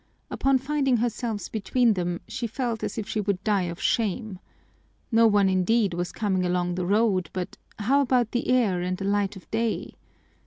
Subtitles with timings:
[0.31, 4.39] Upon finding herself between them she felt as if she would die of shame.
[5.11, 9.05] No one indeed was coming along the road, but how about the air and the
[9.05, 9.93] light of day?